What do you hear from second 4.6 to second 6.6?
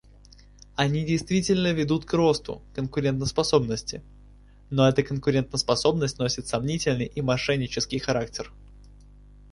но эта конкурентоспособность носит